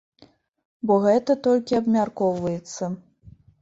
Бо 0.85 0.93
гэта 1.05 1.37
толькі 1.51 1.79
абмяркоўваецца. 1.83 2.95